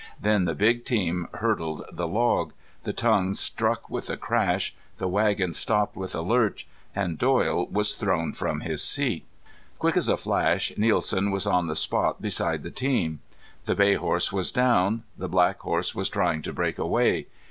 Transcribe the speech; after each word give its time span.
Then 0.19 0.45
the 0.45 0.55
big 0.55 0.83
team 0.83 1.27
hurdled 1.35 1.85
the 1.91 2.07
log, 2.07 2.53
the 2.81 2.91
tongue 2.91 3.35
struck 3.35 3.87
with 3.87 4.09
a 4.09 4.17
crash, 4.17 4.73
the 4.97 5.07
wagon 5.07 5.53
stopped 5.53 5.95
with 5.95 6.15
a 6.15 6.23
lurch, 6.23 6.67
and 6.95 7.19
Doyle 7.19 7.67
was 7.67 7.93
thrown 7.93 8.33
from 8.33 8.61
his 8.61 8.83
seat. 8.83 9.27
Quick 9.77 9.95
as 9.95 10.09
a 10.09 10.17
flash 10.17 10.73
Nielsen 10.75 11.29
was 11.29 11.45
on 11.45 11.67
the 11.67 11.75
spot 11.75 12.19
beside 12.19 12.63
the 12.63 12.71
team. 12.71 13.19
The 13.65 13.75
bay 13.75 13.93
horse 13.93 14.33
was 14.33 14.51
down. 14.51 15.03
The 15.19 15.29
black 15.29 15.59
horse 15.59 15.93
was 15.93 16.09
trying 16.09 16.41
to 16.41 16.51
break 16.53 16.79
away. 16.79 17.27